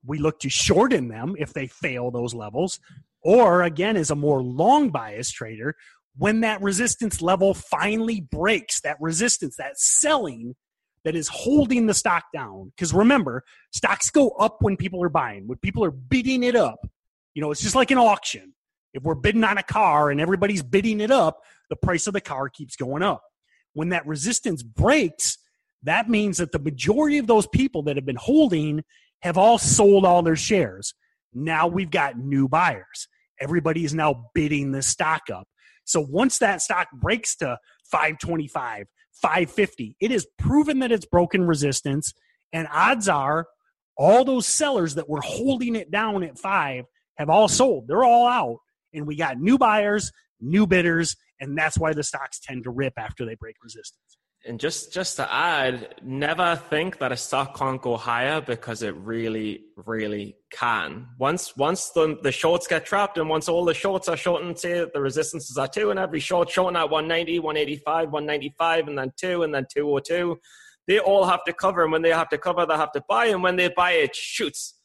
[0.06, 2.80] we look to shorten them if they fail those levels.
[3.22, 5.76] Or again, as a more long bias trader,
[6.18, 10.56] when that resistance level finally breaks, that resistance, that selling
[11.04, 12.72] that is holding the stock down.
[12.76, 16.80] Because remember, stocks go up when people are buying, when people are bidding it up.
[17.34, 18.54] You know, it's just like an auction.
[18.94, 22.22] If we're bidding on a car and everybody's bidding it up, the price of the
[22.22, 23.22] car keeps going up.
[23.74, 25.38] When that resistance breaks,
[25.84, 28.84] that means that the majority of those people that have been holding
[29.22, 30.94] have all sold all their shares.
[31.34, 33.08] Now we've got new buyers.
[33.40, 35.48] Everybody is now bidding the stock up.
[35.88, 42.14] So once that stock breaks to 525, 550, it is proven that it's broken resistance.
[42.54, 43.48] And odds are
[43.98, 46.86] all those sellers that were holding it down at five
[47.18, 47.88] have all sold.
[47.88, 48.60] They're all out.
[48.94, 52.94] And we got new buyers, new bidders, and that's why the stocks tend to rip
[52.98, 54.18] after they break resistance
[54.48, 58.96] and just just to add, never think that a stock can't go higher because it
[58.96, 61.08] really, really can.
[61.20, 64.86] Once once the the shorts get trapped and once all the shorts are shorting, say
[64.94, 69.44] the resistances are two, and every short shorting at 190, 185, 195, and then two,
[69.44, 70.40] and then 202,
[70.88, 71.84] they all have to cover.
[71.84, 73.26] And when they have to cover, they have to buy.
[73.28, 74.76] And when they buy, it shoots.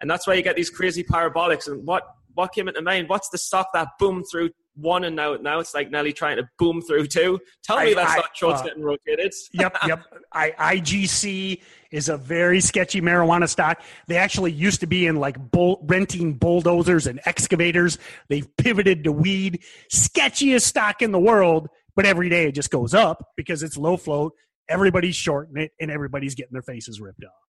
[0.00, 1.66] And that's why you get these crazy parabolics.
[1.66, 3.08] And what what came into mind?
[3.08, 6.48] What's the stock that boomed through one and now now it's like Nelly trying to
[6.58, 7.40] boom through two.
[7.64, 9.34] Tell me I, that's I, not shorts uh, getting rotated.
[9.52, 10.04] yep, yep.
[10.32, 11.60] I, IGC
[11.90, 13.82] is a very sketchy marijuana stock.
[14.06, 17.98] They actually used to be in like bull, renting bulldozers and excavators.
[18.28, 19.62] They've pivoted to weed.
[19.92, 23.96] Sketchiest stock in the world, but every day it just goes up because it's low
[23.96, 24.32] float.
[24.68, 27.47] Everybody's shorting it and everybody's getting their faces ripped off.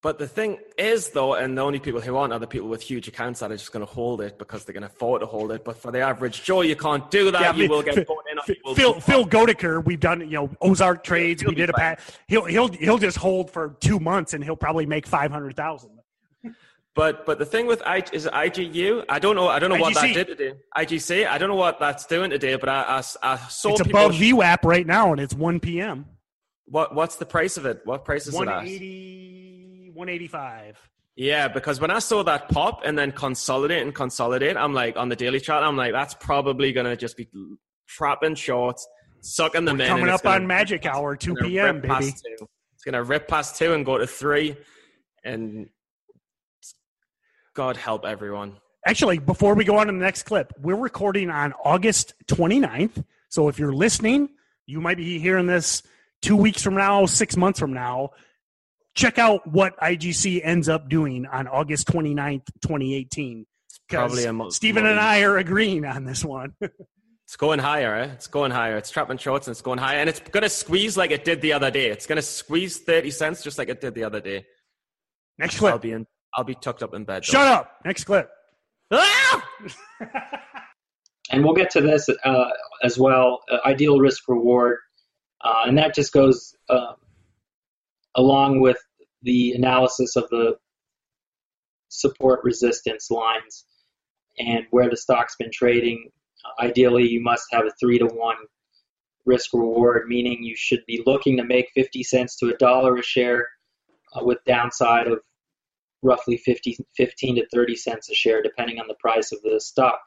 [0.00, 2.82] But the thing is, though, and the only people who aren't are the people with
[2.82, 5.50] huge accounts that are just going to hold it because they can afford to hold
[5.50, 5.64] it.
[5.64, 7.56] But for the average Joe, you can't do that.
[7.56, 8.38] Yeah, you will get bought in.
[8.54, 11.42] Phil, Phil, Phil Goedeker, we've done you know Ozark trades.
[11.42, 12.00] He'll we did a pat.
[12.28, 15.90] He'll he'll he'll just hold for two months and he'll probably make five hundred thousand.
[16.94, 19.04] But but the thing with I, is it IGU?
[19.08, 19.48] I don't know.
[19.48, 19.82] I don't know IGC.
[19.82, 20.54] what that did today.
[20.76, 21.28] IGC.
[21.28, 22.54] I don't know what that's doing today.
[22.56, 26.06] But I I, I saw it's above VWAP right now, and it's one p.m.
[26.66, 27.82] What what's the price of it?
[27.84, 29.67] What price is 180, it at?
[29.98, 30.78] 185.
[31.16, 35.08] Yeah, because when I saw that pop and then consolidate and consolidate, I'm like on
[35.08, 37.28] the daily chart, I'm like, that's probably gonna just be
[37.88, 38.86] trapping shorts,
[39.22, 39.88] sucking them We're in.
[39.88, 41.80] Coming up on magic hour, 2 p.m.
[41.80, 42.14] baby.
[42.14, 44.56] It's gonna rip past two and go to three,
[45.24, 45.68] and
[47.54, 48.58] God help everyone.
[48.86, 53.04] Actually, before we go on to the next clip, we're recording on August 29th.
[53.28, 54.28] So if you're listening,
[54.66, 55.82] you might be hearing this
[56.22, 58.10] two weeks from now, six months from now
[58.98, 63.46] check out what IGC ends up doing on August 29th, 2018.
[63.88, 66.54] Probably a Stephen and I are agreeing on this one.
[66.60, 68.12] it's going higher, eh?
[68.12, 68.76] It's going higher.
[68.76, 69.98] It's trapping shorts and it's going higher.
[69.98, 71.88] And it's going to squeeze like it did the other day.
[71.88, 74.44] It's going to squeeze 30 cents just like it did the other day.
[75.38, 75.72] Next clip.
[75.72, 77.24] I'll be, in, I'll be tucked up in bed.
[77.24, 77.52] Shut though.
[77.52, 77.76] up.
[77.84, 78.28] Next clip.
[78.90, 79.48] Ah!
[81.30, 82.50] and we'll get to this uh,
[82.82, 84.78] as well uh, ideal risk reward.
[85.42, 86.94] Uh, and that just goes uh,
[88.16, 88.76] along with
[89.22, 90.56] the analysis of the
[91.88, 93.64] support resistance lines
[94.38, 96.10] and where the stock's been trading.
[96.60, 98.36] Ideally, you must have a three to one
[99.26, 103.02] risk reward, meaning you should be looking to make 50 cents to a dollar a
[103.02, 103.48] share
[104.14, 105.20] uh, with downside of
[106.02, 110.00] roughly 50, 15 to 30 cents a share, depending on the price of the stock.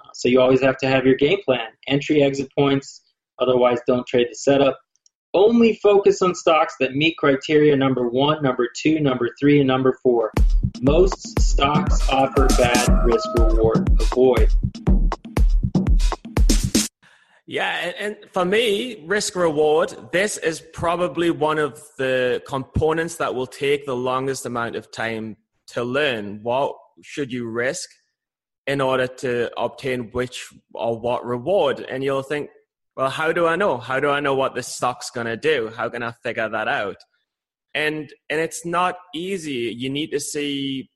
[0.00, 3.02] Uh, so you always have to have your game plan, entry, exit points.
[3.38, 4.78] Otherwise, don't trade the setup.
[5.32, 9.96] Only focus on stocks that meet criteria number one, number two, number three, and number
[10.02, 10.32] four.
[10.80, 13.88] Most stocks offer bad risk reward.
[14.00, 14.52] Avoid.
[17.46, 23.46] Yeah, and, for me, risk reward, this is probably one of the components that will
[23.46, 25.36] take the longest amount of time
[25.68, 26.40] to learn.
[26.42, 27.88] What should you risk
[28.66, 31.86] in order to obtain which or what reward?
[31.88, 32.50] And you'll think,
[32.96, 33.78] well, how do I know?
[33.78, 35.70] How do I know what this stock's going to do?
[35.74, 36.96] How can I figure that out?
[37.74, 39.74] And and it's not easy.
[39.76, 40.90] You need to see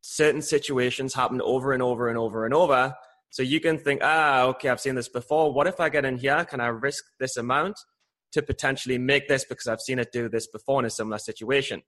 [0.00, 2.94] certain situations happen over and over and over and over
[3.30, 5.52] so you can think, ah, okay, I've seen this before.
[5.52, 6.44] What if I get in here?
[6.44, 7.76] Can I risk this amount
[8.32, 11.82] to potentially make this because I've seen it do this before in a similar situation?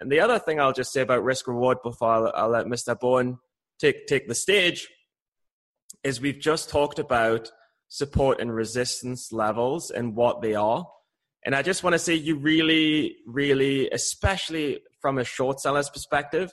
[0.00, 2.98] And the other thing I'll just say about risk reward before I'll, I'll let Mr.
[2.98, 3.38] Bohen
[3.78, 4.88] take, take the stage
[6.02, 7.50] is we've just talked about
[7.88, 10.86] support and resistance levels and what they are.
[11.44, 16.52] And I just want to say you really, really, especially from a short seller's perspective,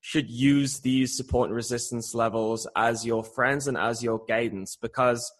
[0.00, 5.30] should use these support and resistance levels as your friends and as your guidance because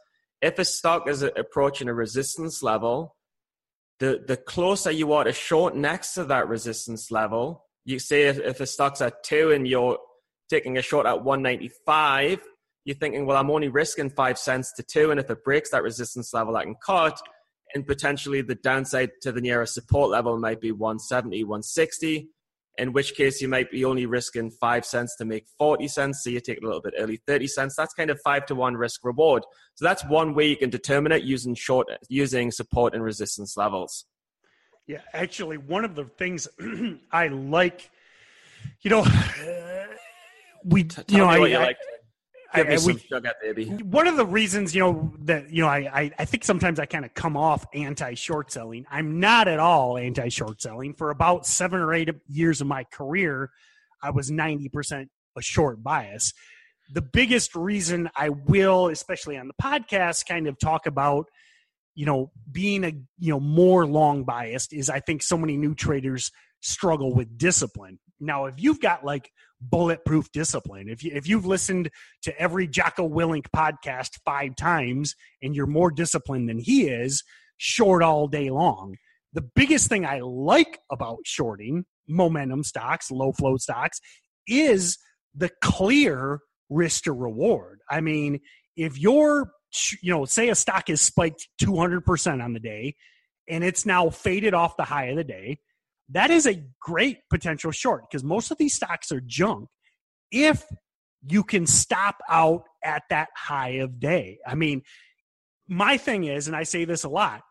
[0.41, 3.17] if a stock is approaching a resistance level
[4.01, 8.39] the the closer you are to short next to that resistance level you say if,
[8.39, 9.99] if a stock's at two and you're
[10.51, 12.43] taking a short at 195
[12.89, 15.83] you're thinking well i'm only risking five cents to two and if it breaks that
[15.83, 17.21] resistance level i can cut
[17.75, 22.31] and potentially the downside to the nearest support level might be 170 160
[22.79, 26.23] in which case you might be only risking five cents to make 40 cents.
[26.23, 27.75] So you take a little bit early, 30 cents.
[27.77, 29.43] That's kind of five to one risk reward.
[29.75, 34.05] So that's one way you can determine it using short, using support and resistance levels.
[34.87, 36.47] Yeah, actually, one of the things
[37.13, 37.91] I like,
[38.81, 39.05] you know,
[40.65, 41.77] we, Tell you know, I, what you I, like.
[42.55, 43.67] Give I- me I- some we- sugar, baby.
[43.85, 46.87] one of the reasons you know that you know I I, I think sometimes I
[46.87, 48.87] kind of come off anti short selling.
[48.91, 50.95] I'm not at all anti short selling.
[50.95, 53.51] For about seven or eight years of my career,
[54.03, 56.33] I was ninety percent a short bias.
[56.91, 61.27] The biggest reason I will, especially on the podcast, kind of talk about
[61.95, 65.75] you know being a you know more long biased is I think so many new
[65.75, 67.99] traders struggle with discipline.
[68.21, 71.91] Now, if you've got like bulletproof discipline, if you if you've listened
[72.23, 77.23] to every Jocko Willink podcast five times and you're more disciplined than he is,
[77.59, 78.97] short all day long.
[79.35, 84.01] The biggest thing I like about shorting momentum stocks, low float stocks,
[84.47, 84.99] is
[85.35, 86.41] the clear
[86.71, 87.81] risk to reward.
[87.91, 88.41] I mean,
[88.77, 89.51] if you're,
[90.03, 92.95] you know, say a stock is spiked 200% on the day
[93.49, 95.59] and it's now faded off the high of the day,
[96.11, 99.69] that is a great potential short because most of these stocks are junk
[100.31, 100.65] if
[101.27, 104.39] you can stop out at that high of day.
[104.47, 104.83] I mean,
[105.69, 107.43] my thing is, and I say this a lot,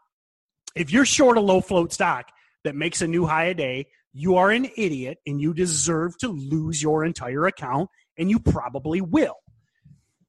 [0.75, 2.31] if you're short a low float stock
[2.63, 6.29] that makes a new high a day, you are an idiot and you deserve to
[6.29, 9.35] lose your entire account, and you probably will.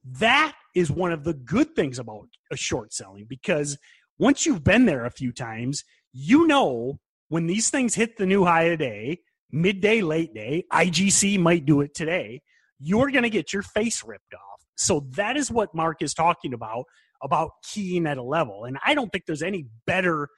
[0.05, 3.79] That is one of the good things about a short selling because
[4.19, 8.45] once you've been there a few times, you know when these things hit the new
[8.45, 12.43] high of the day, midday, late day, IGC might do it today,
[12.79, 14.65] you're going to get your face ripped off.
[14.77, 16.85] So that is what Mark is talking about
[17.23, 18.65] about keying at a level.
[18.65, 20.29] And I don't think there's any better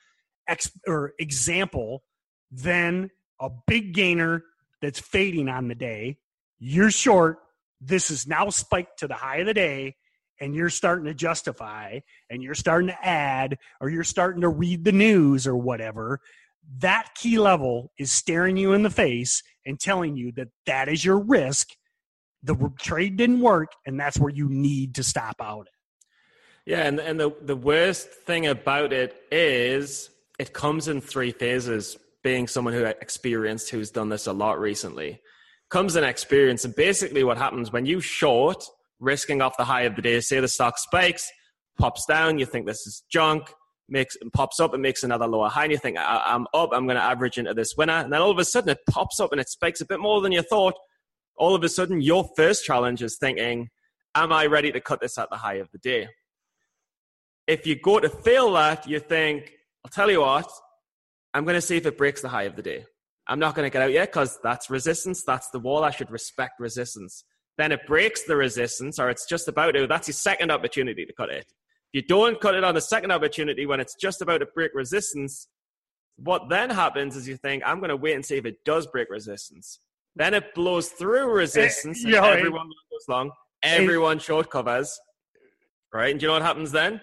[0.49, 2.03] ex- or example
[2.51, 4.45] than a big gainer
[4.81, 6.17] that's fading on the day.
[6.59, 7.39] You're short.
[7.81, 9.97] This is now spiked to the high of the day,
[10.41, 14.85] and you're starting to justify, and you're starting to add, or you're starting to read
[14.85, 16.21] the news or whatever.
[16.79, 21.05] That key level is staring you in the face and telling you that that is
[21.05, 21.69] your risk.
[22.43, 25.69] The trade didn't work, and that's where you need to stop out.
[26.67, 31.97] Yeah, and and the the worst thing about it is it comes in three phases.
[32.23, 35.21] Being someone who experienced, who's done this a lot recently,
[35.71, 38.63] comes in experience, and basically what happens when you short,
[38.99, 40.21] risking off the high of the day.
[40.21, 41.31] Say the stock spikes,
[41.79, 43.51] pops down, you think this is junk,
[43.91, 46.71] makes and pops up, and makes another lower high, and you think I, I'm up,
[46.73, 49.21] I'm going to average into this winner, and then all of a sudden it pops
[49.21, 50.75] up and it spikes a bit more than you thought.
[51.37, 53.69] All of a sudden, your first challenge is thinking,
[54.15, 56.09] "Am I ready to cut this at the high of the day?"
[57.51, 59.53] if you go to fail that, you think,
[59.85, 60.49] I'll tell you what,
[61.35, 62.85] I'm going to see if it breaks the high of the day.
[63.27, 65.25] I'm not going to get out yet because that's resistance.
[65.25, 65.85] That's the wall.
[65.85, 67.25] I should respect resistance.
[67.59, 69.87] Then it breaks the resistance, or it's just about to.
[69.87, 71.53] That's your second opportunity to cut it.
[71.93, 74.73] If you don't cut it on the second opportunity when it's just about to break
[74.75, 75.49] resistance,
[76.17, 78.87] what then happens is you think, I'm going to wait and see if it does
[78.87, 79.81] break resistance.
[80.15, 83.31] Then it blows through resistance, and yeah, everyone goes long.
[83.63, 84.99] Everyone short covers,
[85.93, 86.11] right?
[86.11, 87.01] And do you know what happens then?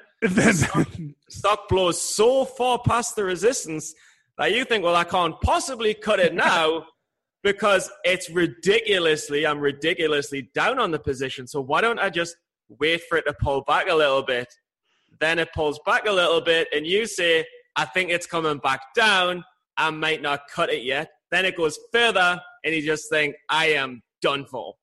[0.51, 0.87] stock,
[1.29, 3.93] stock blows so far past the resistance
[4.37, 6.85] that you think, well, I can't possibly cut it now
[7.43, 11.47] because it's ridiculously, I'm ridiculously down on the position.
[11.47, 12.35] So why don't I just
[12.69, 14.47] wait for it to pull back a little bit?
[15.19, 17.45] Then it pulls back a little bit, and you say,
[17.75, 19.43] I think it's coming back down.
[19.77, 21.09] I might not cut it yet.
[21.31, 24.73] Then it goes further, and you just think, I am done for.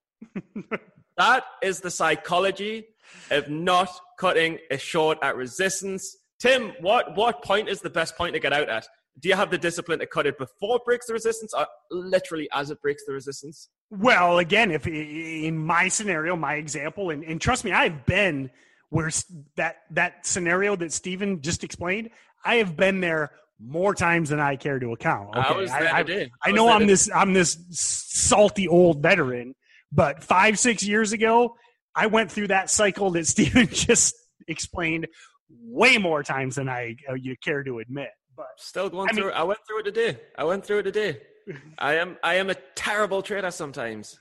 [1.17, 2.87] that is the psychology
[3.31, 6.17] of not cutting a short at resistance.
[6.41, 8.87] Tim, what, what point is the best point to get out at?
[9.21, 12.49] Do you have the discipline to cut it before it breaks the resistance or literally
[12.53, 13.69] as it breaks the resistance?
[13.91, 18.51] Well, again, if in my scenario, my example, and, and trust me, I've been
[18.95, 19.11] where
[19.57, 22.11] that that scenario that Stephen just explained,
[22.45, 25.31] I have been there more times than I care to account.
[25.31, 26.01] Okay, I was I.
[26.01, 29.57] I, I know I'm this I'm this salty old veteran,
[29.91, 31.57] but five six years ago,
[31.93, 34.15] I went through that cycle that Stephen just
[34.47, 35.09] explained
[35.49, 38.11] way more times than I uh, you care to admit.
[38.37, 39.35] But Still going I through it.
[39.35, 40.21] I went through it today.
[40.39, 41.21] I went through it today.
[41.81, 44.21] I am I am a terrible trader sometimes.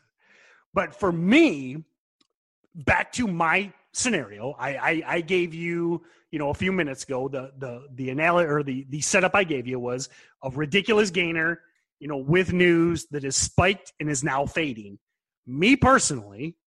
[0.73, 1.83] But for me,
[2.73, 7.29] back to my scenario, I, I, I gave you, you know, a few minutes ago,
[7.29, 10.09] the the the analogy or the the setup I gave you was
[10.43, 11.61] a ridiculous gainer,
[11.99, 14.99] you know, with news that is spiked and is now fading.
[15.45, 16.57] Me personally,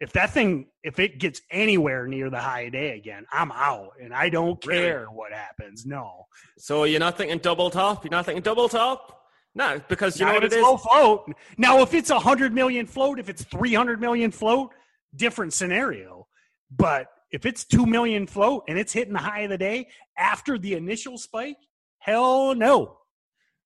[0.00, 4.14] if that thing if it gets anywhere near the high day again, I'm out and
[4.14, 4.82] I don't Really?
[4.82, 5.84] care what happens.
[5.84, 6.26] No.
[6.58, 8.04] So you're not thinking double top?
[8.04, 9.12] You're not thinking double top?
[9.54, 10.62] No, because you Not know what it it's is?
[10.62, 11.32] low float.
[11.56, 14.70] Now, if it's a hundred million float, if it's three hundred million float,
[15.16, 16.25] different scenario.
[16.70, 19.88] But if it's two million float and it's hitting the high of the day
[20.18, 21.58] after the initial spike,
[21.98, 22.98] hell no.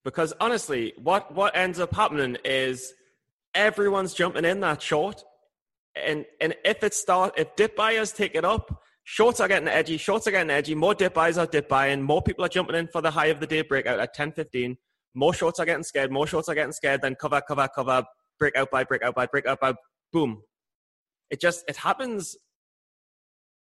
[0.04, 2.92] Because honestly, what what ends up happening is
[3.54, 5.22] everyone's jumping in that short,
[5.94, 9.98] and and if it start if dip buyers take it up, shorts are getting edgy.
[9.98, 10.74] Shorts are getting edgy.
[10.74, 12.00] More dip buyers are dip buying.
[12.02, 14.78] More people are jumping in for the high of the day breakout at ten fifteen.
[15.14, 16.10] More shorts are getting scared.
[16.10, 17.02] More shorts are getting scared.
[17.02, 18.04] Then cover, cover, cover.
[18.38, 19.74] Breakout by breakout by breakout by
[20.12, 20.42] boom.
[21.28, 22.36] It just it happens.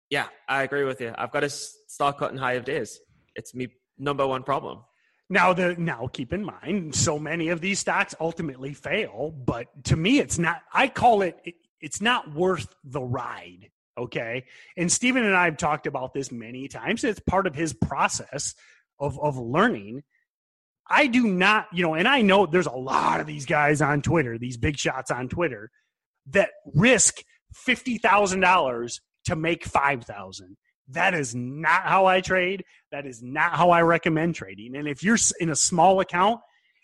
[0.10, 1.14] Yeah, I agree with you.
[1.18, 3.00] I've got to start cutting high of days.
[3.36, 4.84] It's me number one problem.
[5.30, 9.96] Now the now keep in mind, so many of these stocks ultimately fail, but to
[9.96, 13.70] me it's not I call it it- it's not worth the ride.
[13.98, 14.46] Okay.
[14.78, 17.04] And Stephen and I have talked about this many times.
[17.04, 18.54] It's part of his process
[19.00, 20.04] of of learning.
[20.88, 24.04] I do not, you know, and I know there's a lot of these guys on
[24.04, 25.72] Twitter, these big shots on Twitter,
[26.28, 30.58] that risk fifty thousand dollars to make five thousand.
[30.90, 32.64] That is not how I trade.
[32.92, 34.76] That is not how I recommend trading.
[34.76, 36.40] And if you're in a small account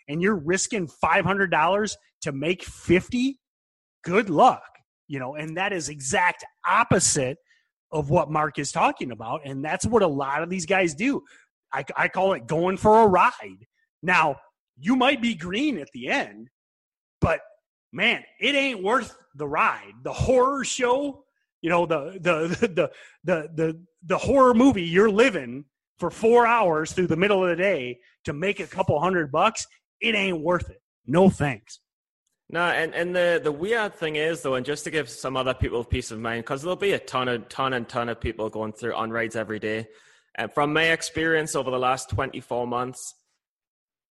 [0.08, 3.38] and you're risking five hundred dollars to make fifty,
[4.04, 4.62] good luck.
[5.08, 7.36] You know, and that is exact opposite
[7.90, 11.22] of what Mark is talking about, and that's what a lot of these guys do.
[11.72, 13.66] I, I call it going for a ride.
[14.02, 14.36] Now,
[14.78, 16.48] you might be green at the end,
[17.20, 17.40] but
[17.92, 19.92] man, it ain't worth the ride.
[20.02, 21.24] The horror show,
[21.62, 22.90] you know, the the the
[23.24, 25.64] the the the horror movie you're living
[25.98, 29.66] for four hours through the middle of the day to make a couple hundred bucks,
[30.00, 30.82] it ain't worth it.
[31.06, 31.78] No thanks.
[32.50, 35.54] No, and, and the, the weird thing is though, and just to give some other
[35.54, 38.50] people peace of mind, because there'll be a ton of ton and ton of people
[38.50, 39.86] going through on rides every day.
[40.34, 43.14] And from my experience over the last 24 months,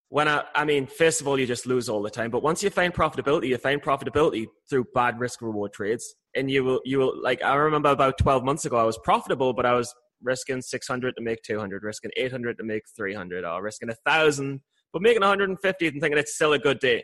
[0.10, 2.32] when I, I mean, first of all, you just lose all the time.
[2.32, 6.16] But once you find profitability, you find profitability through bad risk reward trades.
[6.36, 9.54] And you will, you will, like, I remember about 12 months ago, I was profitable,
[9.54, 13.90] but I was risking 600 to make 200, risking 800 to make 300, or risking
[13.90, 14.62] a thousand,
[14.94, 17.04] but making 150 and thinking it's still a good day.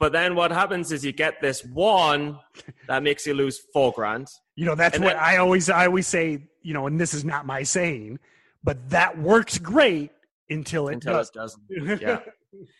[0.00, 2.38] But then what happens is you get this one
[2.86, 4.28] that makes you lose four grand.
[4.56, 7.14] You know, that's And what then- I always I always say, you know, and this
[7.14, 8.18] is not my saying,
[8.62, 10.10] but that works great
[10.50, 11.28] until it until does.
[11.30, 11.62] it doesn't.
[12.00, 12.20] Yeah.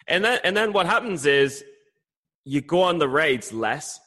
[0.06, 1.64] and then and then what happens is
[2.44, 3.98] you go on the raids less.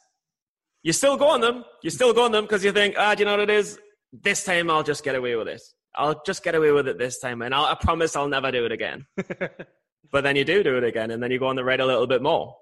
[0.82, 1.64] You still go on them.
[1.82, 3.78] You still go on them because you think, ah, do you know what it is?
[4.12, 5.62] This time I'll just get away with it.
[5.94, 8.64] I'll just get away with it this time, and I'll, I promise I'll never do
[8.64, 9.06] it again.
[10.10, 11.86] but then you do do it again, and then you go on the raid a
[11.86, 12.56] little bit more.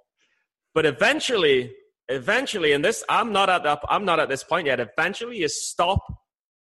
[0.74, 1.72] But eventually,
[2.08, 4.80] eventually, and this I'm not at that I'm not at this point yet.
[4.80, 6.00] Eventually, you stop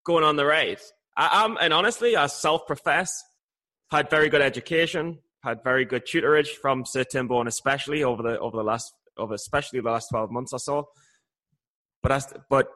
[0.04, 0.78] going on the raid.
[1.16, 3.24] I, I'm and honestly, I self-profess
[3.90, 8.38] had very good education, had very good tutorage from Sir Tim Bohen, especially over the
[8.38, 10.88] over the last over especially the last twelve months or so.
[12.03, 12.68] But as, but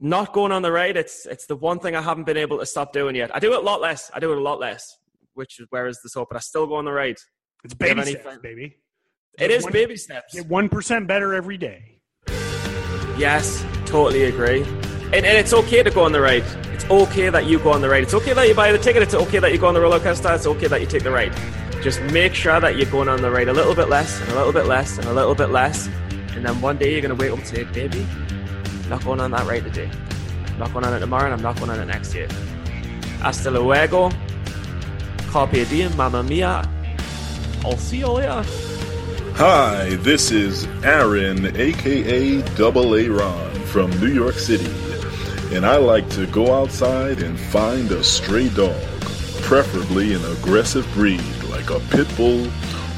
[0.00, 2.66] not going on the raid, it's it's the one thing I haven't been able to
[2.66, 3.34] stop doing yet.
[3.34, 4.10] I do it a lot less.
[4.14, 4.86] I do it a lot less,
[5.34, 7.16] which is where is the soap, but I still go on the raid.
[7.64, 8.76] It's baby steps, baby.
[9.38, 10.34] It is One- baby steps.
[10.34, 12.00] Get one percent better every day.
[13.16, 14.62] Yes, totally agree.
[15.12, 16.44] And, and it's okay to go on the raid.
[16.72, 18.04] It's okay that you go on the ride.
[18.04, 19.02] It's okay that you buy the ticket.
[19.02, 20.32] It's okay that you go on the roller coaster.
[20.34, 21.34] It's okay that you take the ride.
[21.82, 24.34] Just make sure that you're going on the ride a little bit less and a
[24.36, 25.88] little bit less and a little bit less.
[26.34, 28.06] And then one day you're going to wake up and say, baby,
[28.88, 29.90] not going on that ride today.
[30.46, 32.28] I'm not going on it tomorrow and I'm not going on it next year.
[33.20, 34.10] Hasta luego.
[35.30, 36.68] Carpe diem, mamma mia.
[37.64, 38.42] I'll see you later.
[39.34, 44.72] Hi, this is Aaron, aka Double A Ron from New York City,
[45.54, 48.80] and I like to go outside and find a stray dog,
[49.42, 52.46] preferably an aggressive breed like a pit bull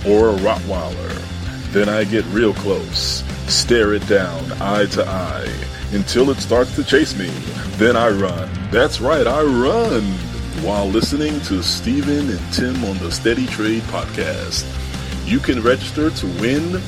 [0.07, 1.73] or a Rottweiler.
[1.73, 6.85] Then I get real close, stare it down eye to eye until it starts to
[6.85, 7.29] chase me.
[7.77, 8.49] Then I run.
[8.71, 10.03] That's right, I run
[10.65, 14.67] while listening to Steven and Tim on the Steady Trade podcast.
[15.27, 16.81] You can register to win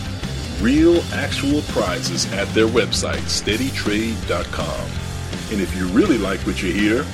[0.61, 4.91] real actual prizes at their website, steadytrade.com.
[5.53, 7.05] And if you really like what you hear,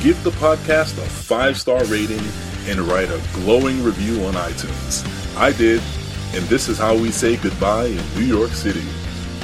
[0.00, 2.22] give the podcast a five star rating
[2.66, 5.06] and write a glowing review on iTunes.
[5.36, 5.80] I did,
[6.34, 8.84] and this is how we say goodbye in New York City.